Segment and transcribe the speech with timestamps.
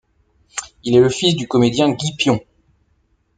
[0.83, 2.39] Il est le fils du comédien Guy Pion.